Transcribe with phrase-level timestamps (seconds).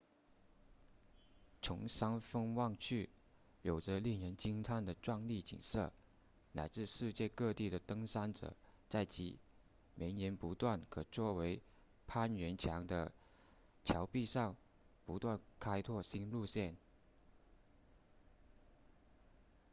[1.61, 3.07] 从山峰望去
[3.61, 5.93] 有着令人惊叹的壮丽景色
[6.53, 8.55] 来自世界各地的登山者
[8.89, 9.37] 在其
[9.93, 11.61] 绵延不断可作为
[12.07, 13.11] 攀援墙的
[13.83, 14.55] 峭壁上
[15.05, 16.75] 不断开拓新路线